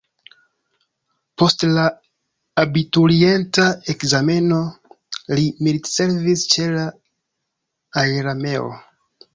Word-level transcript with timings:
Post 1.41 1.65
la 1.73 1.83
abiturienta 2.63 3.67
ekzameno 3.95 4.59
li 5.37 5.47
militservis 5.69 6.49
ĉe 6.57 6.69
la 6.81 6.89
aerarmeo. 8.05 8.71